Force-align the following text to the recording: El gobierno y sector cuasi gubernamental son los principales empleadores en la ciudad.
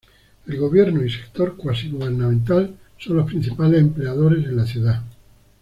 El 0.47 0.57
gobierno 0.57 1.03
y 1.05 1.11
sector 1.11 1.55
cuasi 1.55 1.91
gubernamental 1.91 2.75
son 2.97 3.17
los 3.17 3.27
principales 3.27 3.81
empleadores 3.81 4.43
en 4.45 4.57
la 4.57 4.65
ciudad. 4.65 5.03